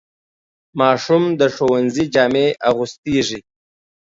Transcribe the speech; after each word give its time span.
ماشوم 0.79 1.23
د 1.39 1.41
ښوونځي 1.55 2.05
جامې 2.13 2.47
اغوستېږي. 2.69 3.39